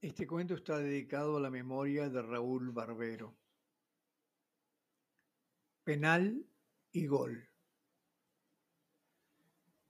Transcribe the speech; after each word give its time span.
Este 0.00 0.28
cuento 0.28 0.54
está 0.54 0.78
dedicado 0.78 1.36
a 1.36 1.40
la 1.40 1.50
memoria 1.50 2.08
de 2.08 2.22
Raúl 2.22 2.70
Barbero. 2.70 3.36
Penal 5.82 6.46
y 6.92 7.06
gol. 7.08 7.48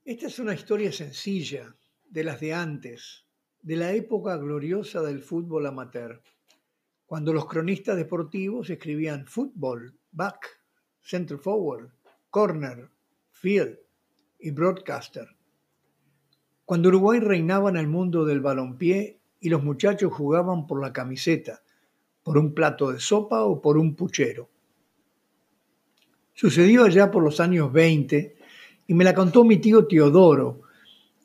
Esta 0.06 0.28
es 0.28 0.38
una 0.38 0.54
historia 0.54 0.90
sencilla, 0.92 1.76
de 2.06 2.24
las 2.24 2.40
de 2.40 2.54
antes, 2.54 3.26
de 3.60 3.76
la 3.76 3.92
época 3.92 4.38
gloriosa 4.38 5.02
del 5.02 5.20
fútbol 5.20 5.66
amateur, 5.66 6.22
cuando 7.04 7.34
los 7.34 7.44
cronistas 7.44 7.98
deportivos 7.98 8.70
escribían 8.70 9.26
fútbol, 9.26 10.00
back, 10.10 10.62
center 11.02 11.36
forward, 11.36 11.90
corner, 12.30 12.88
field 13.30 13.78
y 14.38 14.52
broadcaster. 14.52 15.28
Cuando 16.64 16.88
Uruguay 16.88 17.20
reinaba 17.20 17.68
en 17.68 17.76
el 17.76 17.88
mundo 17.88 18.24
del 18.24 18.40
balompié 18.40 19.17
y 19.40 19.48
los 19.48 19.62
muchachos 19.62 20.12
jugaban 20.12 20.66
por 20.66 20.80
la 20.80 20.92
camiseta, 20.92 21.62
por 22.22 22.38
un 22.38 22.54
plato 22.54 22.92
de 22.92 23.00
sopa 23.00 23.42
o 23.42 23.60
por 23.60 23.78
un 23.78 23.94
puchero. 23.94 24.48
Sucedió 26.34 26.84
allá 26.84 27.10
por 27.10 27.22
los 27.22 27.40
años 27.40 27.72
20 27.72 28.36
y 28.86 28.94
me 28.94 29.04
la 29.04 29.14
contó 29.14 29.44
mi 29.44 29.58
tío 29.58 29.86
Teodoro, 29.86 30.62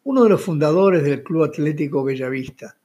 uno 0.05 0.23
de 0.23 0.29
los 0.29 0.41
fundadores 0.41 1.03
del 1.03 1.23
Club 1.23 1.43
Atlético 1.43 2.03
Bellavista, 2.03 2.75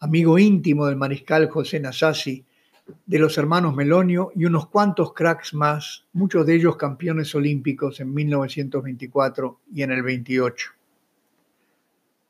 amigo 0.00 0.38
íntimo 0.38 0.86
del 0.86 0.96
mariscal 0.96 1.48
José 1.48 1.80
Nasasi, 1.80 2.44
de 3.06 3.18
los 3.18 3.38
hermanos 3.38 3.74
Melonio 3.74 4.32
y 4.34 4.44
unos 4.44 4.68
cuantos 4.68 5.12
cracks 5.12 5.54
más, 5.54 6.06
muchos 6.12 6.46
de 6.46 6.54
ellos 6.54 6.76
campeones 6.76 7.34
olímpicos 7.34 8.00
en 8.00 8.12
1924 8.12 9.60
y 9.72 9.82
en 9.82 9.92
el 9.92 10.02
28. 10.02 10.81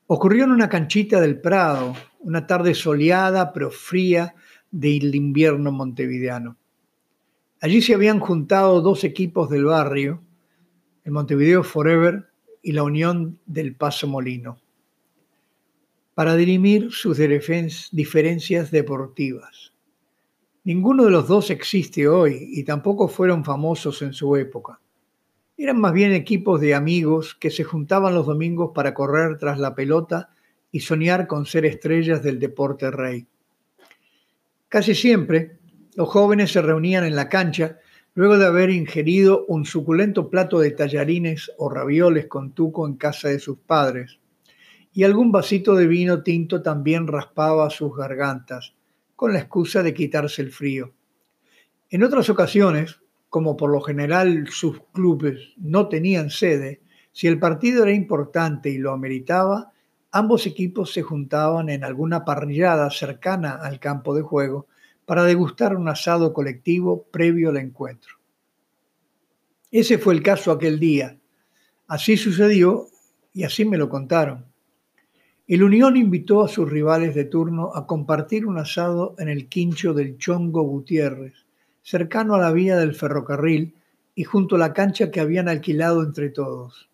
Ocurrió 0.07 0.43
en 0.43 0.51
una 0.51 0.67
canchita 0.67 1.21
del 1.21 1.39
Prado, 1.39 1.95
una 2.19 2.45
tarde 2.45 2.73
soleada 2.73 3.53
pero 3.53 3.71
fría 3.71 4.35
del 4.69 5.15
invierno 5.15 5.71
montevideano. 5.71 6.57
Allí 7.61 7.81
se 7.81 7.93
habían 7.93 8.19
juntado 8.19 8.81
dos 8.81 9.05
equipos 9.05 9.49
del 9.49 9.65
barrio, 9.65 10.21
el 11.05 11.13
Montevideo 11.13 11.63
Forever 11.63 12.27
y 12.61 12.73
la 12.73 12.83
Unión 12.83 13.39
del 13.45 13.75
Paso 13.75 14.07
Molino, 14.07 14.59
para 16.13 16.35
dirimir 16.35 16.91
sus 16.91 17.17
diferencias 17.91 18.71
deportivas. 18.71 19.73
Ninguno 20.65 21.05
de 21.05 21.11
los 21.11 21.27
dos 21.27 21.49
existe 21.49 22.07
hoy 22.07 22.49
y 22.51 22.63
tampoco 22.63 23.07
fueron 23.07 23.45
famosos 23.45 24.01
en 24.01 24.11
su 24.11 24.35
época. 24.35 24.79
Eran 25.55 25.79
más 25.79 25.93
bien 25.93 26.13
equipos 26.13 26.59
de 26.59 26.73
amigos 26.73 27.35
que 27.35 27.51
se 27.51 27.63
juntaban 27.63 28.15
los 28.15 28.25
domingos 28.25 28.71
para 28.73 28.93
correr 28.93 29.37
tras 29.37 29.59
la 29.59 29.75
pelota 29.75 30.29
y 30.71 30.79
soñar 30.79 31.27
con 31.27 31.45
ser 31.45 31.65
estrellas 31.65 32.23
del 32.23 32.39
deporte 32.39 32.89
rey. 32.89 33.27
Casi 34.67 34.95
siempre, 34.95 35.59
los 35.95 36.09
jóvenes 36.09 36.51
se 36.51 36.63
reunían 36.63 37.05
en 37.05 37.15
la 37.15 37.29
cancha 37.29 37.77
luego 38.15 38.37
de 38.37 38.47
haber 38.47 38.71
ingerido 38.71 39.45
un 39.47 39.65
suculento 39.65 40.29
plato 40.29 40.59
de 40.59 40.71
tallarines 40.71 41.51
o 41.57 41.69
ravioles 41.69 42.25
con 42.25 42.53
tuco 42.53 42.87
en 42.87 42.95
casa 42.95 43.29
de 43.29 43.39
sus 43.39 43.59
padres, 43.59 44.19
y 44.91 45.03
algún 45.03 45.31
vasito 45.31 45.75
de 45.75 45.87
vino 45.87 46.23
tinto 46.23 46.61
también 46.61 47.07
raspaba 47.07 47.69
sus 47.69 47.95
gargantas, 47.95 48.73
con 49.15 49.33
la 49.33 49.39
excusa 49.39 49.83
de 49.83 49.93
quitarse 49.93 50.41
el 50.41 50.51
frío. 50.51 50.93
En 51.89 52.03
otras 52.03 52.29
ocasiones, 52.29 52.99
como 53.33 53.57
por 53.57 53.71
lo 53.71 53.81
general 53.81 54.47
sus 54.51 54.79
clubes 54.91 55.55
no 55.57 55.89
tenían 55.89 56.29
sede, 56.29 56.83
si 57.13 57.25
el 57.25 57.39
partido 57.39 57.81
era 57.81 57.91
importante 57.91 58.69
y 58.69 58.77
lo 58.77 58.91
ameritaba, 58.91 59.73
ambos 60.11 60.45
equipos 60.45 60.93
se 60.93 61.01
juntaban 61.01 61.69
en 61.69 61.83
alguna 61.83 62.25
parrillada 62.25 62.91
cercana 62.91 63.53
al 63.53 63.79
campo 63.79 64.13
de 64.13 64.21
juego 64.21 64.67
para 65.07 65.23
degustar 65.23 65.75
un 65.75 65.89
asado 65.89 66.31
colectivo 66.31 67.07
previo 67.09 67.49
al 67.49 67.57
encuentro. 67.57 68.17
Ese 69.71 69.97
fue 69.97 70.13
el 70.13 70.21
caso 70.21 70.51
aquel 70.51 70.79
día. 70.79 71.17
Así 71.87 72.17
sucedió 72.17 72.85
y 73.33 73.45
así 73.45 73.65
me 73.65 73.79
lo 73.79 73.89
contaron. 73.89 74.45
El 75.47 75.63
Unión 75.63 75.97
invitó 75.97 76.43
a 76.43 76.47
sus 76.47 76.69
rivales 76.69 77.15
de 77.15 77.25
turno 77.25 77.71
a 77.73 77.87
compartir 77.87 78.45
un 78.45 78.59
asado 78.59 79.15
en 79.17 79.27
el 79.27 79.49
quincho 79.49 79.95
del 79.95 80.19
Chongo 80.19 80.61
Gutiérrez, 80.61 81.42
cercano 81.83 82.35
a 82.35 82.39
la 82.39 82.51
vía 82.51 82.77
del 82.77 82.95
ferrocarril 82.95 83.75
y 84.15 84.23
junto 84.23 84.55
a 84.55 84.59
la 84.59 84.73
cancha 84.73 85.11
que 85.11 85.19
habían 85.19 85.49
alquilado 85.49 86.01
entre 86.03 86.29
todos. 86.29 86.89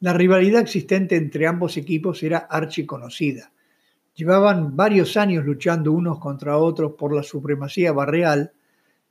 La 0.00 0.12
rivalidad 0.12 0.60
existente 0.60 1.16
entre 1.16 1.46
ambos 1.46 1.76
equipos 1.76 2.22
era 2.22 2.38
archiconocida. 2.38 3.52
Llevaban 4.14 4.76
varios 4.76 5.16
años 5.16 5.44
luchando 5.44 5.92
unos 5.92 6.18
contra 6.18 6.56
otros 6.56 6.92
por 6.92 7.14
la 7.14 7.22
supremacía 7.22 7.92
barrial 7.92 8.52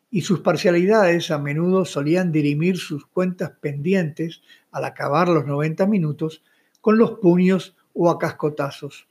y 0.10 0.22
sus 0.22 0.42
parcialidades 0.42 1.32
a 1.32 1.40
menudo 1.40 1.86
solían 1.86 2.32
dirimir 2.32 2.78
sus 2.78 3.06
cuentas 3.08 3.52
pendientes 3.60 4.42
al 4.72 4.86
acabar 4.86 5.28
los 5.28 5.46
90 5.46 5.88
minutos 5.88 6.44
con 6.82 6.98
los 6.98 7.14
puños 7.20 7.76
o 7.94 8.10
a 8.10 8.20
cascotazos. 8.20 9.08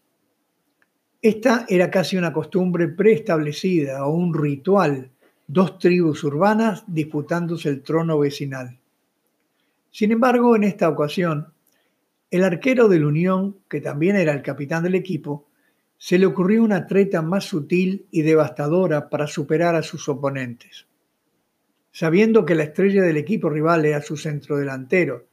Esta 1.20 1.66
era 1.68 1.90
casi 1.90 2.16
una 2.16 2.32
costumbre 2.32 2.88
preestablecida 2.88 4.06
o 4.06 4.14
un 4.14 4.34
ritual, 4.34 5.10
dos 5.52 5.78
tribus 5.78 6.24
urbanas 6.24 6.82
disputándose 6.86 7.68
el 7.68 7.82
trono 7.82 8.18
vecinal. 8.18 8.78
Sin 9.90 10.10
embargo, 10.10 10.56
en 10.56 10.64
esta 10.64 10.88
ocasión, 10.88 11.52
el 12.30 12.42
arquero 12.42 12.88
del 12.88 13.04
Unión, 13.04 13.58
que 13.68 13.82
también 13.82 14.16
era 14.16 14.32
el 14.32 14.40
capitán 14.40 14.82
del 14.82 14.94
equipo, 14.94 15.46
se 15.98 16.18
le 16.18 16.24
ocurrió 16.24 16.64
una 16.64 16.86
treta 16.86 17.20
más 17.20 17.44
sutil 17.44 18.06
y 18.10 18.22
devastadora 18.22 19.10
para 19.10 19.26
superar 19.26 19.74
a 19.74 19.82
sus 19.82 20.08
oponentes. 20.08 20.86
Sabiendo 21.90 22.46
que 22.46 22.54
la 22.54 22.62
estrella 22.62 23.02
del 23.02 23.19
equipo 23.19 23.50
rival 23.50 23.84
era 23.84 24.00
su 24.00 24.16
centrodelantero 24.16 25.26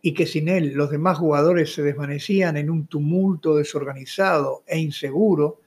y 0.00 0.14
que 0.14 0.24
sin 0.24 0.48
él 0.48 0.72
los 0.72 0.90
demás 0.90 1.18
jugadores 1.18 1.74
se 1.74 1.82
desvanecían 1.82 2.56
en 2.56 2.70
un 2.70 2.86
tumulto 2.86 3.56
desorganizado 3.56 4.64
e 4.66 4.78
inseguro, 4.78 5.60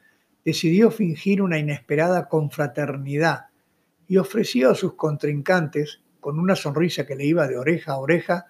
decidió 0.44 0.89
fingir 0.89 1.44
una 1.44 1.59
inesperada 1.59 2.28
confraternidad 2.28 3.50
y 4.11 4.17
ofreció 4.17 4.72
a 4.72 4.75
sus 4.75 4.95
contrincantes, 4.95 6.01
con 6.19 6.38
una 6.38 6.57
sonrisa 6.57 7.05
que 7.05 7.16
le 7.16 7.23
iba 7.23 7.47
de 7.47 7.57
oreja 7.57 7.94
a 7.94 7.97
oreja, 7.97 8.47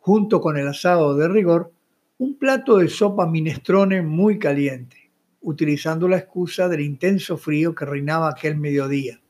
junto 0.00 0.40
con 0.40 0.56
el 0.56 0.66
asado 0.66 1.14
de 1.14 1.28
rigor, 1.28 1.72
un 2.18 2.36
plato 2.36 2.78
de 2.78 2.88
sopa 2.88 3.24
minestrone 3.24 4.02
muy 4.02 4.36
caliente, 4.36 5.12
utilizando 5.42 6.08
la 6.08 6.16
excusa 6.16 6.68
del 6.68 6.80
intenso 6.80 7.36
frío 7.36 7.72
que 7.72 7.84
reinaba 7.84 8.30
aquel 8.30 8.56
mediodía. 8.56 9.20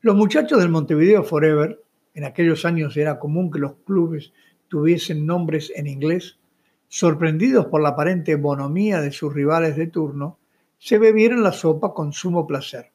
Los 0.00 0.16
muchachos 0.16 0.58
del 0.58 0.70
Montevideo 0.70 1.22
Forever, 1.22 1.80
en 2.12 2.24
aquellos 2.24 2.64
años 2.64 2.96
era 2.96 3.20
común 3.20 3.48
que 3.48 3.60
los 3.60 3.74
clubes 3.86 4.32
tuviesen 4.66 5.24
nombres 5.24 5.72
en 5.76 5.86
inglés, 5.86 6.40
sorprendidos 6.88 7.66
por 7.66 7.80
la 7.80 7.90
aparente 7.90 8.34
bonomía 8.34 9.00
de 9.00 9.12
sus 9.12 9.32
rivales 9.32 9.76
de 9.76 9.86
turno, 9.86 10.40
se 10.78 10.98
bebieron 10.98 11.44
la 11.44 11.52
sopa 11.52 11.94
con 11.94 12.12
sumo 12.12 12.44
placer. 12.44 12.90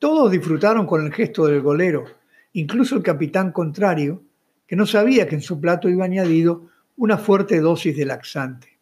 Todos 0.00 0.32
disfrutaron 0.32 0.86
con 0.86 1.04
el 1.04 1.12
gesto 1.12 1.44
del 1.44 1.60
golero, 1.60 2.06
incluso 2.54 2.96
el 2.96 3.02
capitán 3.02 3.52
contrario, 3.52 4.22
que 4.66 4.74
no 4.74 4.86
sabía 4.86 5.28
que 5.28 5.34
en 5.34 5.42
su 5.42 5.60
plato 5.60 5.90
iba 5.90 6.06
añadido 6.06 6.70
una 6.96 7.18
fuerte 7.18 7.60
dosis 7.60 7.94
de 7.94 8.06
laxante. 8.06 8.78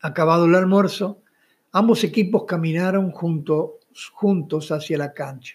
Acabado 0.00 0.46
el 0.46 0.56
almuerzo, 0.56 1.22
ambos 1.70 2.02
equipos 2.02 2.46
caminaron 2.48 3.12
juntos 3.12 4.72
hacia 4.72 4.98
la 4.98 5.14
cancha 5.14 5.54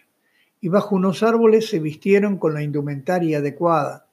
y 0.61 0.69
bajo 0.69 0.95
unos 0.95 1.21
árboles 1.21 1.67
se 1.67 1.79
vistieron 1.79 2.37
con 2.37 2.53
la 2.53 2.63
indumentaria 2.63 3.39
adecuada. 3.39 4.07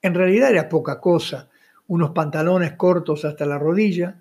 En 0.00 0.14
realidad 0.14 0.50
era 0.50 0.68
poca 0.68 1.00
cosa, 1.00 1.50
unos 1.86 2.10
pantalones 2.10 2.72
cortos 2.72 3.24
hasta 3.24 3.46
la 3.46 3.58
rodilla, 3.58 4.20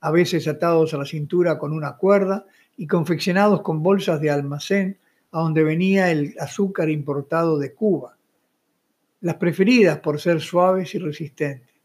a 0.00 0.10
veces 0.10 0.46
atados 0.48 0.92
a 0.92 0.98
la 0.98 1.06
cintura 1.06 1.58
con 1.58 1.72
una 1.72 1.96
cuerda 1.96 2.44
y 2.82 2.88
confeccionados 2.88 3.62
con 3.62 3.80
bolsas 3.80 4.20
de 4.20 4.28
almacén 4.28 4.98
a 5.30 5.38
donde 5.38 5.62
venía 5.62 6.10
el 6.10 6.34
azúcar 6.40 6.90
importado 6.90 7.56
de 7.56 7.72
Cuba 7.72 8.16
las 9.20 9.36
preferidas 9.36 10.00
por 10.00 10.20
ser 10.20 10.40
suaves 10.40 10.92
y 10.96 10.98
resistentes. 10.98 11.76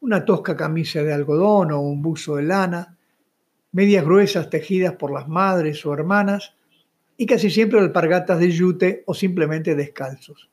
Una 0.00 0.24
tosca 0.24 0.56
camisa 0.56 1.02
de 1.02 1.12
algodón 1.12 1.72
o 1.72 1.80
un 1.80 2.00
buzo 2.00 2.36
de 2.36 2.44
lana, 2.44 2.96
medias 3.72 4.02
gruesas 4.02 4.48
tejidas 4.48 4.94
por 4.94 5.12
las 5.12 5.28
madres 5.28 5.84
o 5.84 5.92
hermanas 5.92 6.54
y 7.18 7.26
casi 7.26 7.50
siempre 7.50 7.78
alpargatas 7.78 8.38
de 8.38 8.50
yute 8.50 9.02
o 9.04 9.12
simplemente 9.12 9.74
descalzos. 9.74 10.48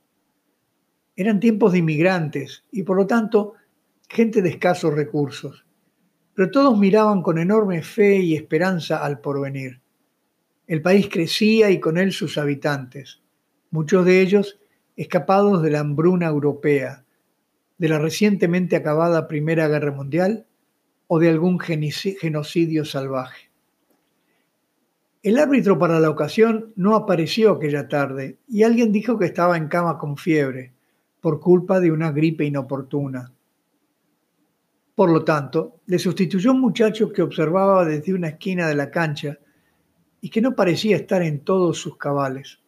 Eran 1.15 1.39
tiempos 1.39 1.71
de 1.71 1.77
inmigrantes 1.77 2.65
y 2.74 2.83
por 2.83 2.97
lo 2.97 3.07
tanto 3.07 3.53
gente 4.09 4.41
de 4.41 4.50
escasos 4.50 4.94
recursos, 4.94 5.63
pero 6.39 6.51
todos 6.51 6.80
miraban 6.80 7.21
con 7.21 7.38
enorme 7.38 7.83
fe 7.83 8.15
y 8.19 8.33
esperanza 8.33 9.03
al 9.03 9.19
porvenir. 9.19 9.81
El 10.68 10.81
país 10.81 11.09
crecía 11.12 11.69
y 11.69 11.81
con 11.81 11.97
él 11.97 12.13
sus 12.13 12.38
habitantes, 12.38 13.19
muchos 13.71 14.06
de 14.06 14.21
ellos 14.21 14.57
escapados 14.95 15.62
de 15.62 15.69
la 15.69 15.81
hambruna 15.81 16.27
europea, 16.27 17.03
de 17.77 17.89
la 17.89 18.00
recientemente 18.00 18.77
acabada 18.77 19.27
Primera 19.27 19.68
Guerra 19.68 19.91
Mundial 19.91 20.45
o 21.07 21.19
de 21.19 21.27
algún 21.27 21.59
genocidio 21.59 22.86
salvaje. 22.86 23.51
El 25.21 25.39
árbitro 25.39 25.77
para 25.77 26.00
la 26.00 26.09
ocasión 26.09 26.71
no 26.77 26.95
apareció 26.95 27.51
aquella 27.51 27.89
tarde 27.89 28.38
y 28.47 28.63
alguien 28.63 28.94
dijo 28.94 29.19
que 29.19 29.25
estaba 29.25 29.57
en 29.57 29.68
cama 29.68 29.97
con 29.97 30.15
fiebre 30.15 30.71
por 31.19 31.41
culpa 31.41 31.81
de 31.81 31.91
una 31.91 32.13
gripe 32.13 32.45
inoportuna. 32.45 33.33
Por 35.00 35.12
lo 35.12 35.24
tanto, 35.24 35.80
le 35.86 35.98
sustituyó 35.98 36.51
un 36.51 36.60
muchacho 36.60 37.13
que 37.13 37.22
observaba 37.22 37.86
desde 37.86 38.13
una 38.13 38.28
esquina 38.28 38.68
de 38.68 38.75
la 38.75 38.92
cancha 38.92 39.40
y 40.19 40.30
que 40.30 40.42
no 40.42 40.57
parecía 40.57 40.98
estar 40.98 41.22
en 41.22 41.46
todos 41.46 41.78
sus 41.78 41.96
cabales. 41.96 42.60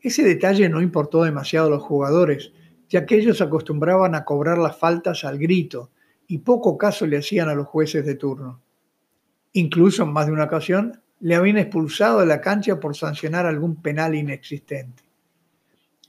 Ese 0.00 0.22
detalle 0.22 0.70
no 0.70 0.80
importó 0.80 1.24
demasiado 1.24 1.66
a 1.66 1.70
los 1.72 1.82
jugadores, 1.82 2.50
ya 2.88 3.04
que 3.04 3.16
ellos 3.16 3.42
acostumbraban 3.42 4.14
a 4.14 4.24
cobrar 4.24 4.56
las 4.56 4.78
faltas 4.78 5.22
al 5.24 5.36
grito 5.36 5.90
y 6.26 6.38
poco 6.38 6.78
caso 6.78 7.06
le 7.06 7.18
hacían 7.18 7.50
a 7.50 7.54
los 7.54 7.66
jueces 7.66 8.06
de 8.06 8.14
turno. 8.14 8.62
Incluso 9.52 10.04
en 10.04 10.14
más 10.14 10.28
de 10.28 10.32
una 10.32 10.44
ocasión 10.44 11.02
le 11.20 11.34
habían 11.34 11.58
expulsado 11.58 12.20
de 12.20 12.26
la 12.26 12.40
cancha 12.40 12.80
por 12.80 12.96
sancionar 12.96 13.44
algún 13.44 13.82
penal 13.82 14.14
inexistente. 14.14 15.02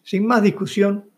Sin 0.01 0.25
más 0.25 0.41
discusión, 0.41 1.09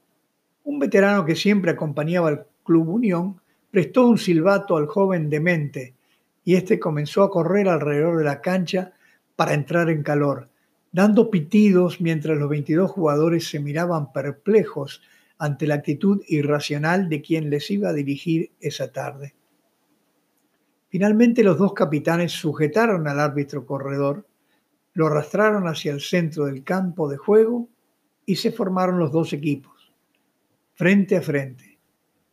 un 0.63 0.79
veterano 0.79 1.23
que 1.23 1.35
siempre 1.35 1.69
acompañaba 1.69 2.29
al 2.29 2.47
Club 2.63 2.89
Unión 2.89 3.40
prestó 3.71 4.05
un 4.05 4.17
silbato 4.17 4.75
al 4.75 4.85
joven 4.85 5.29
demente 5.29 5.95
y 6.43 6.55
éste 6.55 6.79
comenzó 6.79 7.23
a 7.23 7.31
correr 7.31 7.69
alrededor 7.69 8.17
de 8.17 8.25
la 8.25 8.41
cancha 8.41 8.91
para 9.35 9.53
entrar 9.53 9.89
en 9.89 10.03
calor, 10.03 10.49
dando 10.91 11.31
pitidos 11.31 12.01
mientras 12.01 12.37
los 12.37 12.49
22 12.49 12.91
jugadores 12.91 13.49
se 13.49 13.59
miraban 13.59 14.11
perplejos 14.11 15.01
ante 15.37 15.65
la 15.65 15.75
actitud 15.75 16.21
irracional 16.27 17.09
de 17.09 17.21
quien 17.21 17.49
les 17.49 17.71
iba 17.71 17.89
a 17.89 17.93
dirigir 17.93 18.51
esa 18.59 18.91
tarde. 18.91 19.33
Finalmente 20.89 21.43
los 21.43 21.57
dos 21.57 21.73
capitanes 21.73 22.33
sujetaron 22.33 23.07
al 23.07 23.19
árbitro 23.19 23.65
corredor, 23.65 24.27
lo 24.93 25.07
arrastraron 25.07 25.67
hacia 25.67 25.93
el 25.93 26.01
centro 26.01 26.45
del 26.45 26.65
campo 26.65 27.09
de 27.09 27.15
juego 27.15 27.69
y 28.25 28.35
se 28.35 28.51
formaron 28.51 28.99
los 28.99 29.11
dos 29.13 29.31
equipos, 29.31 29.93
frente 30.73 31.15
a 31.15 31.21
frente 31.21 31.70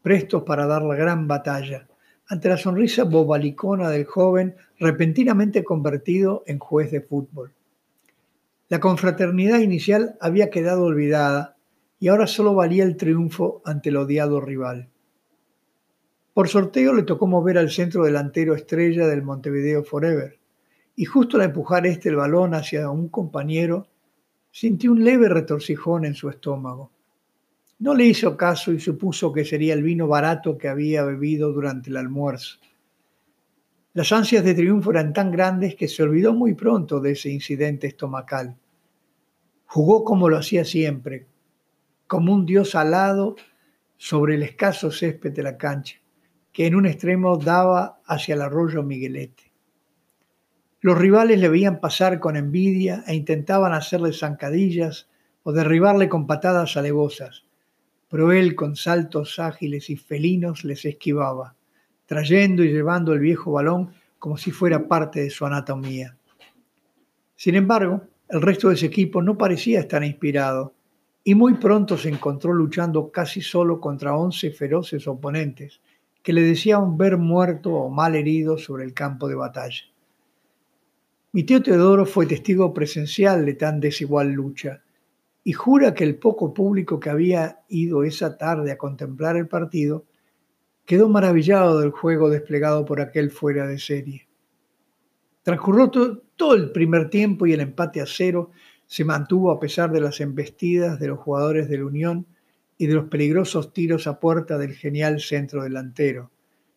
prestos 0.08 0.44
para 0.44 0.66
dar 0.66 0.80
la 0.80 0.94
gran 0.94 1.28
batalla, 1.28 1.86
ante 2.28 2.48
la 2.48 2.56
sonrisa 2.56 3.04
bobalicona 3.04 3.90
del 3.90 4.06
joven 4.06 4.56
repentinamente 4.78 5.62
convertido 5.62 6.44
en 6.46 6.58
juez 6.58 6.90
de 6.90 7.02
fútbol. 7.02 7.52
La 8.70 8.80
confraternidad 8.80 9.58
inicial 9.58 10.16
había 10.18 10.48
quedado 10.48 10.84
olvidada 10.84 11.58
y 12.00 12.08
ahora 12.08 12.26
solo 12.26 12.54
valía 12.54 12.84
el 12.84 12.96
triunfo 12.96 13.60
ante 13.66 13.90
el 13.90 13.98
odiado 13.98 14.40
rival. 14.40 14.88
Por 16.32 16.48
sorteo 16.48 16.94
le 16.94 17.02
tocó 17.02 17.26
mover 17.26 17.58
al 17.58 17.68
centro 17.68 18.02
delantero 18.02 18.54
estrella 18.54 19.06
del 19.06 19.20
Montevideo 19.20 19.84
Forever, 19.84 20.38
y 20.96 21.04
justo 21.04 21.36
al 21.36 21.42
empujar 21.42 21.86
este 21.86 22.08
el 22.08 22.16
balón 22.16 22.54
hacia 22.54 22.88
un 22.88 23.10
compañero, 23.10 23.88
sintió 24.50 24.90
un 24.90 25.04
leve 25.04 25.28
retorcijón 25.28 26.06
en 26.06 26.14
su 26.14 26.30
estómago. 26.30 26.92
No 27.80 27.94
le 27.94 28.06
hizo 28.06 28.36
caso 28.36 28.72
y 28.72 28.80
supuso 28.80 29.32
que 29.32 29.44
sería 29.44 29.72
el 29.72 29.84
vino 29.84 30.08
barato 30.08 30.58
que 30.58 30.66
había 30.68 31.04
bebido 31.04 31.52
durante 31.52 31.90
el 31.90 31.96
almuerzo. 31.96 32.58
Las 33.94 34.10
ansias 34.10 34.42
de 34.42 34.54
triunfo 34.54 34.90
eran 34.90 35.12
tan 35.12 35.30
grandes 35.30 35.76
que 35.76 35.86
se 35.86 36.02
olvidó 36.02 36.34
muy 36.34 36.54
pronto 36.54 36.98
de 36.98 37.12
ese 37.12 37.30
incidente 37.30 37.86
estomacal. 37.86 38.56
Jugó 39.66 40.02
como 40.02 40.28
lo 40.28 40.38
hacía 40.38 40.64
siempre, 40.64 41.26
como 42.08 42.34
un 42.34 42.46
dios 42.46 42.74
alado 42.74 43.36
sobre 43.96 44.34
el 44.34 44.42
escaso 44.42 44.90
césped 44.90 45.32
de 45.32 45.42
la 45.44 45.56
cancha, 45.56 46.00
que 46.52 46.66
en 46.66 46.74
un 46.74 46.86
extremo 46.86 47.36
daba 47.36 48.00
hacia 48.06 48.34
el 48.34 48.42
arroyo 48.42 48.82
Miguelete. 48.82 49.52
Los 50.80 50.98
rivales 50.98 51.38
le 51.38 51.48
veían 51.48 51.80
pasar 51.80 52.18
con 52.18 52.36
envidia 52.36 53.04
e 53.06 53.14
intentaban 53.14 53.72
hacerle 53.72 54.12
zancadillas 54.12 55.08
o 55.44 55.52
derribarle 55.52 56.08
con 56.08 56.26
patadas 56.26 56.76
alevosas 56.76 57.47
pero 58.10 58.32
él 58.32 58.54
con 58.54 58.76
saltos 58.76 59.38
ágiles 59.38 59.90
y 59.90 59.96
felinos 59.96 60.64
les 60.64 60.84
esquivaba, 60.84 61.54
trayendo 62.06 62.64
y 62.64 62.72
llevando 62.72 63.12
el 63.12 63.20
viejo 63.20 63.52
balón 63.52 63.90
como 64.18 64.36
si 64.36 64.50
fuera 64.50 64.88
parte 64.88 65.20
de 65.20 65.30
su 65.30 65.44
anatomía. 65.46 66.16
Sin 67.36 67.54
embargo, 67.54 68.02
el 68.28 68.42
resto 68.42 68.68
de 68.68 68.74
ese 68.74 68.86
equipo 68.86 69.22
no 69.22 69.38
parecía 69.38 69.80
estar 69.80 70.02
inspirado 70.02 70.74
y 71.22 71.34
muy 71.34 71.54
pronto 71.54 71.96
se 71.96 72.08
encontró 72.08 72.52
luchando 72.52 73.10
casi 73.10 73.42
solo 73.42 73.80
contra 73.80 74.16
once 74.16 74.50
feroces 74.50 75.06
oponentes 75.06 75.80
que 76.22 76.32
le 76.32 76.42
deseaban 76.42 76.96
ver 76.96 77.16
muerto 77.16 77.72
o 77.72 77.90
mal 77.90 78.14
herido 78.14 78.58
sobre 78.58 78.84
el 78.84 78.94
campo 78.94 79.28
de 79.28 79.34
batalla. 79.34 79.84
Mi 81.32 81.44
tío 81.44 81.62
Teodoro 81.62 82.06
fue 82.06 82.26
testigo 82.26 82.72
presencial 82.72 83.44
de 83.44 83.54
tan 83.54 83.80
desigual 83.80 84.32
lucha 84.32 84.82
y 85.48 85.54
jura 85.54 85.94
que 85.94 86.04
el 86.04 86.18
poco 86.18 86.52
público 86.52 87.00
que 87.00 87.08
había 87.08 87.60
ido 87.68 88.04
esa 88.04 88.36
tarde 88.36 88.70
a 88.70 88.76
contemplar 88.76 89.34
el 89.38 89.48
partido 89.48 90.04
quedó 90.84 91.08
maravillado 91.08 91.80
del 91.80 91.90
juego 91.90 92.28
desplegado 92.28 92.84
por 92.84 93.00
aquel 93.00 93.30
fuera 93.30 93.66
de 93.66 93.78
serie. 93.78 94.28
Transcurrió 95.42 95.88
todo, 95.88 96.54
el 96.54 96.70
primer 96.70 97.08
tiempo 97.08 97.46
y 97.46 97.54
el 97.54 97.60
empate 97.60 98.02
a 98.02 98.06
cero 98.06 98.50
se 98.86 99.06
mantuvo 99.06 99.50
a 99.50 99.58
pesar 99.58 99.90
de 99.90 100.02
las 100.02 100.20
embestidas 100.20 101.00
de 101.00 101.08
los 101.08 101.18
jugadores 101.18 101.70
de 101.70 101.78
la 101.78 101.86
Unión 101.86 102.26
y 102.76 102.86
de 102.86 102.96
los 102.96 103.08
peligrosos 103.08 103.72
tiros 103.72 104.06
a 104.06 104.20
puerta 104.20 104.58
del 104.58 104.74
genial 104.74 105.18
centro 105.18 105.62
delantero, 105.62 106.30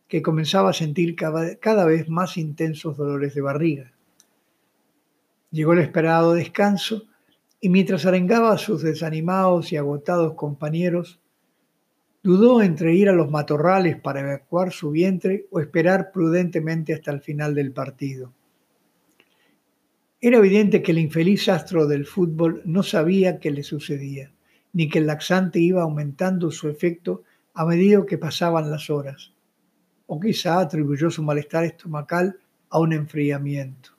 que 0.08 0.22
comenzaba 0.22 0.70
a 0.70 0.74
sentir 0.74 1.18
cada 1.18 1.86
vez 1.86 2.08
más 2.08 2.38
intensos 2.38 2.96
dolores 2.96 3.36
de 3.36 3.42
barriga. 3.42 3.92
Llegó 5.52 5.74
el 5.74 5.80
esperado 5.80 6.36
descanso 6.36 7.11
y 7.62 7.70
mientras 7.70 8.08
arengaba 8.08 8.52
a 8.52 8.58
sus 8.58 8.82
desanimados 8.82 9.72
y 9.72 9.78
agotados 9.78 10.34
compañeros, 10.34 11.20
dudó 12.24 12.64
entre 12.64 12.96
ir 12.96 13.08
a 13.08 13.14
los 13.14 13.30
matorrales 13.30 14.02
para 14.02 14.22
evacuar 14.22 14.72
su 14.72 14.90
vientre 14.90 15.46
o 15.52 15.60
esperar 15.60 16.12
prudentemente 16.12 16.94
hasta 16.94 17.12
el 17.12 17.22
final 17.22 17.54
del 17.54 17.72
partido. 17.72 18.34
Era 20.20 20.38
evidente 20.38 20.82
que 20.82 20.92
el 20.92 21.00
infeliz 21.00 21.50
astro 21.50 21.88
del 21.88 22.06
fútbol 22.06 22.62
no 22.66 22.84
sabía 22.84 23.40
qué 23.40 23.52
le 23.52 23.64
sucedía, 23.64 24.32
ni 24.74 24.90
que 24.90 25.00
el 25.00 25.08
laxante 25.08 25.60
iba 25.60 25.84
aumentando 25.84 26.52
su 26.52 26.68
efecto 26.68 27.24
a 27.54 27.66
medida 27.66 28.06
que 28.06 28.18
pasaban 28.18 28.72
las 28.72 28.90
horas, 28.90 29.34
o 30.08 30.20
quizá 30.20 30.60
atribuyó 30.60 31.12
su 31.12 31.24
malestar 31.24 31.66
estomacal 31.66 32.40
a 32.70 32.80
un 32.80 32.94
enfriamiento. 32.94 33.92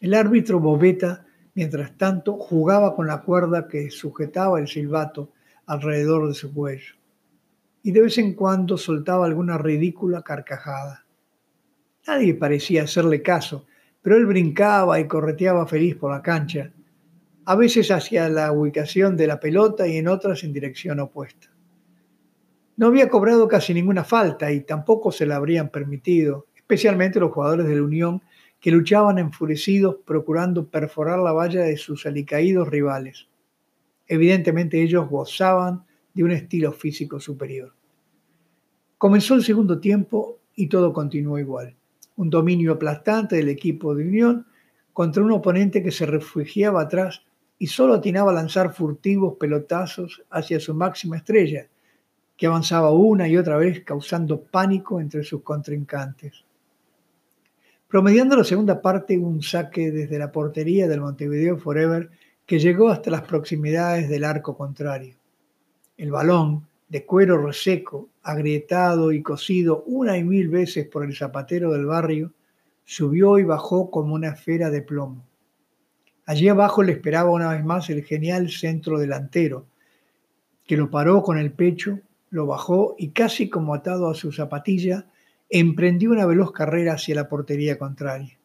El 0.00 0.14
árbitro 0.14 0.60
Bobeta 0.60 1.25
Mientras 1.56 1.96
tanto, 1.96 2.34
jugaba 2.34 2.94
con 2.94 3.08
la 3.08 3.22
cuerda 3.22 3.66
que 3.66 3.90
sujetaba 3.90 4.60
el 4.60 4.68
silbato 4.68 5.32
alrededor 5.66 6.28
de 6.28 6.34
su 6.34 6.54
cuello 6.54 6.94
y 7.82 7.92
de 7.92 8.02
vez 8.02 8.18
en 8.18 8.34
cuando 8.34 8.76
soltaba 8.76 9.24
alguna 9.26 9.56
ridícula 9.56 10.20
carcajada. 10.20 11.06
Nadie 12.06 12.34
parecía 12.34 12.82
hacerle 12.82 13.22
caso, 13.22 13.64
pero 14.02 14.16
él 14.16 14.26
brincaba 14.26 15.00
y 15.00 15.06
correteaba 15.06 15.66
feliz 15.66 15.96
por 15.96 16.10
la 16.10 16.20
cancha, 16.20 16.72
a 17.44 17.54
veces 17.54 17.90
hacia 17.90 18.28
la 18.28 18.52
ubicación 18.52 19.16
de 19.16 19.28
la 19.28 19.40
pelota 19.40 19.86
y 19.86 19.96
en 19.96 20.08
otras 20.08 20.44
en 20.44 20.52
dirección 20.52 21.00
opuesta. 21.00 21.48
No 22.76 22.88
había 22.88 23.08
cobrado 23.08 23.48
casi 23.48 23.72
ninguna 23.72 24.04
falta 24.04 24.52
y 24.52 24.60
tampoco 24.60 25.10
se 25.10 25.24
la 25.24 25.36
habrían 25.36 25.70
permitido, 25.70 26.48
especialmente 26.54 27.18
los 27.18 27.32
jugadores 27.32 27.66
de 27.66 27.76
la 27.76 27.82
Unión 27.82 28.20
que 28.66 28.72
luchaban 28.72 29.20
enfurecidos 29.20 29.98
procurando 30.04 30.66
perforar 30.66 31.20
la 31.20 31.30
valla 31.30 31.62
de 31.62 31.76
sus 31.76 32.04
alicaídos 32.04 32.66
rivales. 32.66 33.28
Evidentemente 34.08 34.82
ellos 34.82 35.08
gozaban 35.08 35.84
de 36.12 36.24
un 36.24 36.32
estilo 36.32 36.72
físico 36.72 37.20
superior. 37.20 37.72
Comenzó 38.98 39.34
el 39.36 39.44
segundo 39.44 39.78
tiempo 39.78 40.40
y 40.56 40.66
todo 40.66 40.92
continuó 40.92 41.38
igual. 41.38 41.76
Un 42.16 42.28
dominio 42.28 42.72
aplastante 42.72 43.36
del 43.36 43.50
equipo 43.50 43.94
de 43.94 44.02
Unión 44.02 44.46
contra 44.92 45.22
un 45.22 45.30
oponente 45.30 45.80
que 45.80 45.92
se 45.92 46.04
refugiaba 46.04 46.82
atrás 46.82 47.22
y 47.60 47.68
solo 47.68 47.94
atinaba 47.94 48.32
a 48.32 48.34
lanzar 48.34 48.74
furtivos 48.74 49.36
pelotazos 49.38 50.24
hacia 50.28 50.58
su 50.58 50.74
máxima 50.74 51.18
estrella, 51.18 51.68
que 52.36 52.48
avanzaba 52.48 52.90
una 52.90 53.28
y 53.28 53.36
otra 53.36 53.58
vez 53.58 53.84
causando 53.84 54.42
pánico 54.42 55.00
entre 55.00 55.22
sus 55.22 55.42
contrincantes 55.42 56.45
promediando 57.88 58.36
la 58.36 58.44
segunda 58.44 58.80
parte 58.82 59.18
un 59.18 59.42
saque 59.42 59.90
desde 59.90 60.18
la 60.18 60.32
portería 60.32 60.88
del 60.88 61.00
Montevideo 61.00 61.58
Forever 61.58 62.10
que 62.44 62.58
llegó 62.58 62.88
hasta 62.88 63.10
las 63.10 63.22
proximidades 63.22 64.08
del 64.08 64.24
arco 64.24 64.56
contrario. 64.56 65.16
El 65.96 66.10
balón, 66.10 66.66
de 66.88 67.04
cuero 67.04 67.44
reseco, 67.44 68.08
agrietado 68.22 69.12
y 69.12 69.22
cosido 69.22 69.82
una 69.86 70.16
y 70.16 70.24
mil 70.24 70.48
veces 70.48 70.86
por 70.86 71.04
el 71.04 71.16
zapatero 71.16 71.72
del 71.72 71.86
barrio, 71.86 72.32
subió 72.84 73.38
y 73.38 73.44
bajó 73.44 73.90
como 73.90 74.14
una 74.14 74.28
esfera 74.28 74.70
de 74.70 74.82
plomo. 74.82 75.24
Allí 76.24 76.48
abajo 76.48 76.82
le 76.82 76.92
esperaba 76.92 77.30
una 77.30 77.52
vez 77.52 77.64
más 77.64 77.90
el 77.90 78.04
genial 78.04 78.50
centro 78.50 78.98
delantero, 78.98 79.66
que 80.66 80.76
lo 80.76 80.90
paró 80.90 81.22
con 81.22 81.38
el 81.38 81.52
pecho, 81.52 82.00
lo 82.30 82.46
bajó 82.46 82.94
y 82.98 83.10
casi 83.10 83.48
como 83.48 83.74
atado 83.74 84.10
a 84.10 84.14
su 84.14 84.32
zapatilla, 84.32 85.06
emprendió 85.48 86.10
una 86.10 86.26
veloz 86.26 86.52
carrera 86.52 86.94
hacia 86.94 87.14
la 87.14 87.28
portería 87.28 87.78
contraria. 87.78 88.38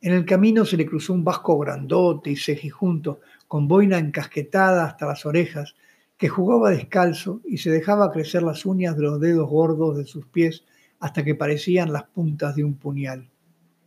En 0.00 0.12
el 0.12 0.24
camino 0.24 0.64
se 0.64 0.76
le 0.76 0.86
cruzó 0.86 1.12
un 1.12 1.24
vasco 1.24 1.58
grandote 1.58 2.30
y 2.30 2.36
cejijunto, 2.36 3.20
con 3.48 3.66
boina 3.66 3.98
encasquetada 3.98 4.84
hasta 4.84 5.06
las 5.06 5.26
orejas, 5.26 5.74
que 6.16 6.28
jugaba 6.28 6.70
descalzo 6.70 7.40
y 7.44 7.58
se 7.58 7.70
dejaba 7.70 8.12
crecer 8.12 8.42
las 8.42 8.64
uñas 8.64 8.96
de 8.96 9.02
los 9.02 9.20
dedos 9.20 9.48
gordos 9.48 9.96
de 9.98 10.04
sus 10.04 10.26
pies 10.26 10.64
hasta 10.98 11.24
que 11.24 11.34
parecían 11.34 11.92
las 11.92 12.04
puntas 12.04 12.56
de 12.56 12.64
un 12.64 12.74
puñal. 12.74 13.28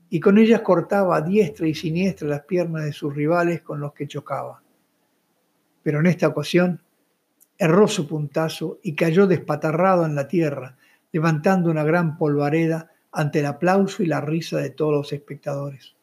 Y 0.09 0.19
con 0.19 0.37
ellas 0.37 0.61
cortaba 0.61 1.17
a 1.17 1.21
diestra 1.21 1.67
y 1.67 1.73
siniestra 1.73 2.27
las 2.27 2.41
piernas 2.41 2.83
de 2.83 2.93
sus 2.93 3.15
rivales 3.15 3.61
con 3.61 3.79
los 3.79 3.93
que 3.93 4.07
chocaba. 4.07 4.61
Pero 5.83 5.99
en 5.99 6.07
esta 6.07 6.27
ocasión 6.27 6.81
erró 7.57 7.87
su 7.87 8.07
puntazo 8.07 8.79
y 8.83 8.95
cayó 8.95 9.27
despatarrado 9.27 10.05
en 10.05 10.15
la 10.15 10.27
tierra, 10.27 10.77
levantando 11.11 11.71
una 11.71 11.83
gran 11.83 12.17
polvareda 12.17 12.91
ante 13.11 13.39
el 13.39 13.47
aplauso 13.47 14.03
y 14.03 14.07
la 14.07 14.21
risa 14.21 14.57
de 14.57 14.69
todos 14.69 14.93
los 14.93 15.13
espectadores. 15.13 15.95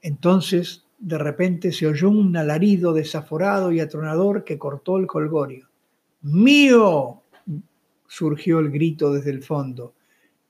Entonces, 0.00 0.86
de 0.98 1.18
repente 1.18 1.72
se 1.72 1.86
oyó 1.86 2.10
un 2.10 2.36
alarido 2.36 2.92
desaforado 2.92 3.72
y 3.72 3.80
atronador 3.80 4.44
que 4.44 4.58
cortó 4.58 4.98
el 4.98 5.06
colgorio. 5.06 5.68
¡Mío! 6.22 7.22
surgió 8.06 8.58
el 8.58 8.70
grito 8.70 9.12
desde 9.12 9.30
el 9.30 9.42
fondo, 9.42 9.94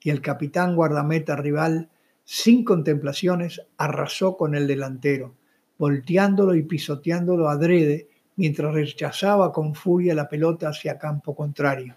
y 0.00 0.10
el 0.10 0.20
capitán 0.22 0.76
guardameta 0.76 1.36
rival, 1.36 1.88
sin 2.24 2.64
contemplaciones, 2.64 3.62
arrasó 3.76 4.36
con 4.36 4.54
el 4.54 4.66
delantero, 4.66 5.34
volteándolo 5.76 6.54
y 6.54 6.62
pisoteándolo 6.62 7.48
adrede 7.48 8.08
mientras 8.36 8.72
rechazaba 8.72 9.52
con 9.52 9.74
furia 9.74 10.14
la 10.14 10.28
pelota 10.28 10.68
hacia 10.68 10.98
campo 10.98 11.34
contrario. 11.34 11.96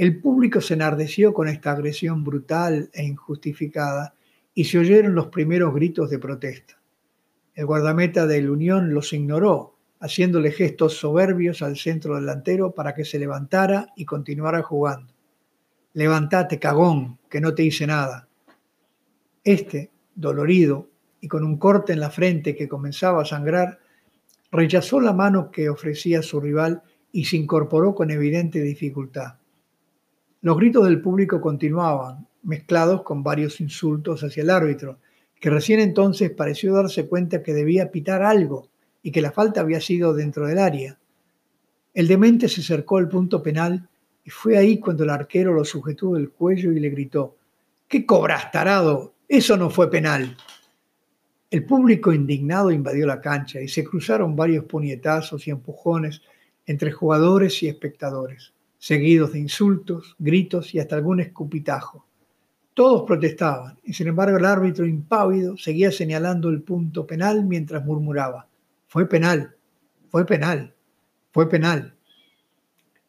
El 0.00 0.18
público 0.18 0.62
se 0.62 0.72
enardeció 0.72 1.34
con 1.34 1.46
esta 1.46 1.72
agresión 1.72 2.24
brutal 2.24 2.88
e 2.94 3.04
injustificada 3.04 4.14
y 4.54 4.64
se 4.64 4.78
oyeron 4.78 5.14
los 5.14 5.26
primeros 5.26 5.74
gritos 5.74 6.08
de 6.08 6.18
protesta. 6.18 6.80
El 7.54 7.66
guardameta 7.66 8.26
del 8.26 8.48
Unión 8.48 8.94
los 8.94 9.12
ignoró, 9.12 9.76
haciéndole 10.00 10.52
gestos 10.52 10.96
soberbios 10.96 11.60
al 11.60 11.76
centro 11.76 12.14
delantero 12.14 12.70
para 12.70 12.94
que 12.94 13.04
se 13.04 13.18
levantara 13.18 13.88
y 13.94 14.06
continuara 14.06 14.62
jugando. 14.62 15.12
Levantate, 15.92 16.58
cagón, 16.58 17.18
que 17.28 17.42
no 17.42 17.54
te 17.54 17.64
hice 17.64 17.86
nada. 17.86 18.26
Este, 19.44 19.90
dolorido 20.14 20.88
y 21.20 21.28
con 21.28 21.44
un 21.44 21.58
corte 21.58 21.92
en 21.92 22.00
la 22.00 22.08
frente 22.08 22.56
que 22.56 22.68
comenzaba 22.68 23.20
a 23.20 23.26
sangrar, 23.26 23.80
rechazó 24.50 24.98
la 24.98 25.12
mano 25.12 25.50
que 25.50 25.68
ofrecía 25.68 26.22
su 26.22 26.40
rival 26.40 26.84
y 27.12 27.26
se 27.26 27.36
incorporó 27.36 27.94
con 27.94 28.10
evidente 28.10 28.62
dificultad. 28.62 29.39
Los 30.42 30.56
gritos 30.56 30.86
del 30.86 31.02
público 31.02 31.38
continuaban, 31.38 32.26
mezclados 32.44 33.02
con 33.02 33.22
varios 33.22 33.60
insultos 33.60 34.24
hacia 34.24 34.42
el 34.42 34.48
árbitro, 34.48 34.98
que 35.38 35.50
recién 35.50 35.80
entonces 35.80 36.30
pareció 36.30 36.72
darse 36.72 37.06
cuenta 37.06 37.42
que 37.42 37.52
debía 37.52 37.90
pitar 37.90 38.22
algo 38.22 38.68
y 39.02 39.12
que 39.12 39.20
la 39.20 39.32
falta 39.32 39.60
había 39.60 39.82
sido 39.82 40.14
dentro 40.14 40.46
del 40.46 40.58
área. 40.58 40.98
El 41.92 42.08
demente 42.08 42.48
se 42.48 42.62
acercó 42.62 42.96
al 42.96 43.10
punto 43.10 43.42
penal 43.42 43.86
y 44.24 44.30
fue 44.30 44.56
ahí 44.56 44.78
cuando 44.78 45.04
el 45.04 45.10
arquero 45.10 45.52
lo 45.52 45.62
sujetó 45.62 46.14
del 46.14 46.30
cuello 46.30 46.72
y 46.72 46.80
le 46.80 46.88
gritó, 46.88 47.36
¿Qué 47.86 48.06
cobras, 48.06 48.50
tarado? 48.50 49.12
Eso 49.28 49.58
no 49.58 49.68
fue 49.68 49.90
penal. 49.90 50.38
El 51.50 51.66
público 51.66 52.14
indignado 52.14 52.70
invadió 52.70 53.06
la 53.06 53.20
cancha 53.20 53.60
y 53.60 53.68
se 53.68 53.84
cruzaron 53.84 54.34
varios 54.34 54.64
puñetazos 54.64 55.46
y 55.46 55.50
empujones 55.50 56.22
entre 56.64 56.92
jugadores 56.92 57.62
y 57.62 57.68
espectadores 57.68 58.54
seguidos 58.80 59.34
de 59.34 59.40
insultos, 59.40 60.16
gritos 60.18 60.74
y 60.74 60.80
hasta 60.80 60.96
algún 60.96 61.20
escupitajo. 61.20 62.06
Todos 62.72 63.02
protestaban 63.06 63.78
y 63.84 63.92
sin 63.92 64.08
embargo 64.08 64.38
el 64.38 64.46
árbitro 64.46 64.86
impávido 64.86 65.58
seguía 65.58 65.92
señalando 65.92 66.48
el 66.48 66.62
punto 66.62 67.06
penal 67.06 67.44
mientras 67.44 67.84
murmuraba, 67.84 68.48
fue 68.88 69.06
penal, 69.06 69.54
fue 70.08 70.24
penal, 70.24 70.74
fue 71.30 71.46
penal. 71.46 71.94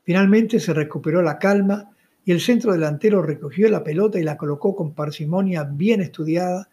Finalmente 0.04 0.60
se 0.60 0.74
recuperó 0.74 1.22
la 1.22 1.40
calma 1.40 1.96
y 2.26 2.34
el 2.34 2.42
centro 2.42 2.74
delantero 2.74 3.22
recogió 3.22 3.70
la 3.70 3.84
pelota 3.84 4.20
y 4.20 4.24
la 4.24 4.36
colocó 4.36 4.76
con 4.76 4.94
parsimonia 4.94 5.64
bien 5.64 6.02
estudiada 6.02 6.68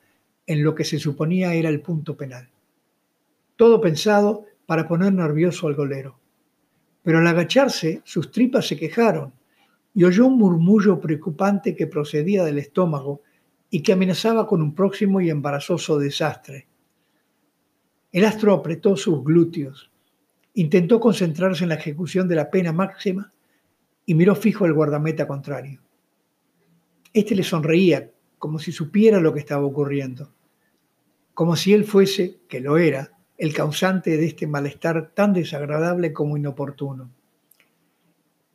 en 0.45 0.65
lo 0.65 0.75
que 0.75 0.85
se 0.85 0.99
suponía 0.99 1.55
era 1.55 1.69
el 1.69 1.83
punto 1.83 2.17
penal. 2.17 2.51
Todo 3.55 3.81
pensado 3.81 4.45
para 4.67 4.89
poner 4.89 5.13
nervioso 5.13 5.69
al 5.69 5.77
golero 5.77 6.19
pero 7.09 7.21
al 7.21 7.27
agacharse 7.27 8.03
sus 8.05 8.31
tripas 8.31 8.69
se 8.69 8.77
quejaron 8.77 9.33
y 9.95 10.05
oyó 10.05 10.27
un 10.27 10.37
murmullo 10.37 11.01
preocupante 11.01 11.75
que 11.75 11.87
procedía 11.87 12.45
del 12.45 12.59
estómago 12.59 13.23
y 13.71 13.81
que 13.81 13.95
amenazaba 13.95 14.47
con 14.47 14.61
un 14.61 14.75
próximo 14.75 15.19
y 15.23 15.31
embarazoso 15.31 15.99
desastre. 15.99 16.69
El 18.13 18.27
astro 18.27 18.53
apretó 18.53 18.95
sus 18.95 19.25
glúteos, 19.25 19.91
intentó 20.53 21.01
concentrarse 21.01 21.63
en 21.65 21.71
la 21.71 21.77
ejecución 21.77 22.29
de 22.29 22.37
la 22.37 22.51
pena 22.51 22.75
máxima 22.75 23.33
y 24.05 24.15
miró 24.15 24.35
fijo 24.35 24.67
al 24.67 24.75
guardameta 24.75 25.27
contrario. 25.27 25.81
Este 27.15 27.35
le 27.35 27.43
sonreía 27.43 28.11
como 28.39 28.59
si 28.59 28.71
supiera 28.71 29.19
lo 29.19 29.33
que 29.33 29.41
estaba 29.41 29.65
ocurriendo, 29.65 30.35
como 31.33 31.57
si 31.57 31.73
él 31.73 31.85
fuese, 31.85 32.41
que 32.51 32.61
lo 32.61 32.77
era, 32.77 33.18
el 33.39 33.55
causante 33.55 34.17
de 34.17 34.27
este 34.27 34.49
malestar 34.49 35.13
tan 35.15 35.33
desagradable 35.33 36.13
como 36.13 36.37
inoportuno. 36.37 37.09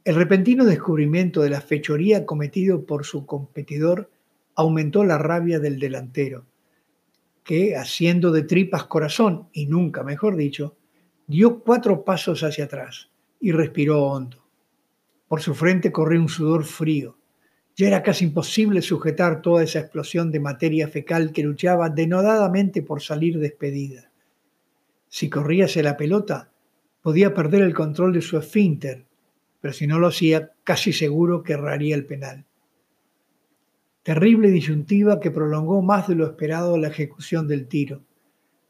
El 0.03 0.15
repentino 0.15 0.65
descubrimiento 0.65 1.41
de 1.41 1.49
la 1.49 1.61
fechoría 1.61 2.25
cometido 2.25 2.85
por 2.85 3.05
su 3.05 3.25
competidor 3.25 4.11
aumentó 4.55 5.05
la 5.05 5.17
rabia 5.17 5.59
del 5.59 5.79
delantero, 5.79 6.45
que, 7.45 7.77
haciendo 7.77 8.31
de 8.31 8.43
tripas 8.43 8.83
corazón, 8.83 9.47
y 9.53 9.67
nunca 9.67 10.03
mejor 10.03 10.35
dicho, 10.35 10.75
dio 11.27 11.61
cuatro 11.61 12.03
pasos 12.03 12.43
hacia 12.43 12.65
atrás 12.65 13.09
y 13.39 13.53
respiró 13.53 14.03
hondo. 14.03 14.43
Por 15.29 15.41
su 15.41 15.55
frente 15.55 15.93
corrió 15.93 16.19
un 16.19 16.29
sudor 16.29 16.65
frío. 16.65 17.17
Ya 17.77 17.87
era 17.87 18.03
casi 18.03 18.25
imposible 18.25 18.81
sujetar 18.81 19.41
toda 19.41 19.63
esa 19.63 19.79
explosión 19.79 20.29
de 20.29 20.41
materia 20.41 20.89
fecal 20.89 21.31
que 21.31 21.43
luchaba 21.43 21.89
denodadamente 21.89 22.81
por 22.81 23.01
salir 23.01 23.39
despedida. 23.39 24.11
Si 25.13 25.29
corría 25.29 25.65
hacia 25.65 25.84
la 25.84 25.96
pelota, 25.96 26.50
podía 27.03 27.36
perder 27.36 27.62
el 27.62 27.75
control 27.75 28.13
de 28.13 28.22
su 28.24 28.36
esfínter, 28.36 29.05
pero 29.62 29.72
si 29.72 29.86
no 29.86 30.00
lo 30.00 30.08
hacía, 30.08 30.53
casi 30.63 30.91
seguro 30.91 31.43
que 31.43 31.53
erraría 31.53 31.93
el 31.93 32.08
penal. 32.08 32.46
Terrible 34.01 34.50
disyuntiva 34.50 35.20
que 35.20 35.29
prolongó 35.29 35.84
más 35.84 36.08
de 36.08 36.15
lo 36.15 36.25
esperado 36.25 36.79
la 36.79 36.88
ejecución 36.88 37.48
del 37.48 37.67
tiro, 37.67 38.01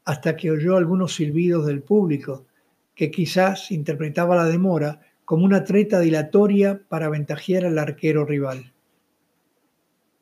hasta 0.03 0.35
que 0.35 0.51
oyó 0.51 0.75
algunos 0.75 1.15
silbidos 1.15 1.65
del 1.65 1.81
público, 1.81 2.45
que 2.93 3.09
quizás 3.09 3.71
interpretaba 3.71 4.35
la 4.35 4.43
demora 4.43 4.99
como 5.23 5.45
una 5.45 5.63
treta 5.63 6.01
dilatoria 6.01 6.81
para 6.89 7.05
aventajear 7.05 7.63
al 7.63 7.79
arquero 7.79 8.25
rival. 8.25 8.72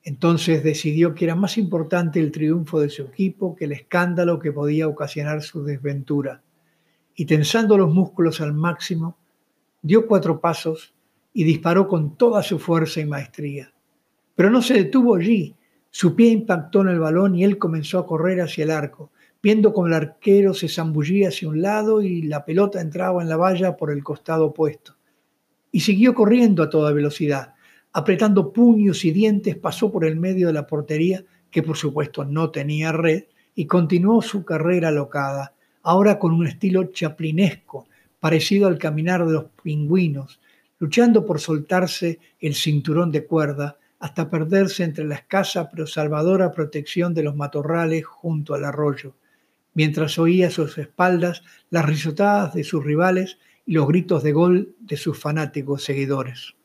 Entonces 0.04 0.64
decidió 0.64 1.14
que 1.14 1.26
era 1.26 1.36
más 1.36 1.58
importante 1.58 2.20
el 2.20 2.32
triunfo 2.32 2.80
de 2.80 2.90
su 2.90 3.04
equipo 3.04 3.56
que 3.56 3.66
el 3.66 3.74
escándalo 3.74 4.40
que 4.40 4.52
podía 4.52 4.88
ocasionar 4.88 5.44
su 5.44 5.64
desventura. 5.64 6.42
Y 7.16 7.26
tensando 7.26 7.78
los 7.78 7.94
músculos 7.94 8.42
al 8.42 8.54
máximo, 8.54 9.18
dio 9.82 10.08
cuatro 10.08 10.40
pasos 10.40 10.94
y 11.34 11.44
disparó 11.44 11.88
con 11.88 12.18
toda 12.18 12.42
su 12.42 12.58
fuerza 12.58 13.00
y 13.00 13.06
maestría. 13.06 13.74
Pero 14.36 14.50
no 14.50 14.62
se 14.62 14.74
detuvo 14.74 15.16
allí. 15.16 15.56
Su 15.92 16.16
pie 16.16 16.30
impactó 16.30 16.82
en 16.82 16.90
el 16.90 17.00
balón 17.00 17.36
y 17.36 17.44
él 17.44 17.58
comenzó 17.58 18.00
a 18.00 18.08
correr 18.08 18.42
hacia 18.42 18.64
el 18.64 18.72
arco, 18.72 19.12
viendo 19.44 19.74
como 19.74 19.88
el 19.88 19.94
arquero 19.94 20.54
se 20.54 20.68
zambullía 20.68 21.30
hacia 21.30 21.50
un 21.50 21.62
lado 21.62 22.02
y 22.02 22.24
la 22.24 22.46
pelota 22.46 22.82
entraba 22.82 23.22
en 23.22 23.30
la 23.30 23.38
valla 23.38 23.78
por 23.78 23.92
el 23.92 24.04
costado 24.04 24.48
opuesto. 24.48 24.96
Y 25.72 25.82
siguió 25.82 26.14
corriendo 26.14 26.64
a 26.64 26.70
toda 26.70 26.92
velocidad, 26.92 27.54
Apretando 27.94 28.54
puños 28.54 29.04
y 29.04 29.12
dientes 29.12 29.58
pasó 29.58 29.92
por 29.92 30.06
el 30.06 30.16
medio 30.16 30.48
de 30.48 30.54
la 30.54 30.68
portería, 30.68 31.26
que 31.50 31.62
por 31.62 31.76
supuesto 31.76 32.24
no 32.24 32.50
tenía 32.50 32.92
red, 32.92 33.26
y 33.54 33.66
continuó 33.66 34.22
su 34.22 34.46
carrera 34.46 34.88
alocada, 34.88 35.54
ahora 35.84 36.18
con 36.18 36.32
un 36.32 36.48
estilo 36.48 36.86
chaplinesco, 36.86 37.88
parecido 38.20 38.68
al 38.68 38.78
caminar 38.78 39.26
de 39.26 39.34
los 39.34 39.46
pingüinos, 39.62 40.40
luchando 40.80 41.26
por 41.26 41.40
soltarse 41.40 42.20
el 42.40 42.56
cinturón 42.56 43.12
de 43.12 43.26
cuerda 43.26 43.78
hasta 44.00 44.30
perderse 44.30 44.84
entre 44.84 45.06
la 45.06 45.16
escasa 45.16 45.70
pero 45.70 45.86
salvadora 45.86 46.52
protección 46.52 47.14
de 47.14 47.24
los 47.24 47.36
matorrales 47.36 48.06
junto 48.06 48.54
al 48.54 48.64
arroyo, 48.64 49.16
mientras 49.74 50.18
oía 50.18 50.48
a 50.48 50.52
sus 50.52 50.78
espaldas 50.78 51.44
las 51.70 51.86
risotadas 51.86 52.54
de 52.54 52.64
sus 52.64 52.84
rivales 52.84 53.38
y 53.66 53.74
los 53.74 53.88
gritos 53.88 54.24
de 54.24 54.32
gol 54.32 54.76
de 54.80 54.98
sus 54.98 55.20
fanáticos 55.20 55.84
seguidores. 55.84 56.56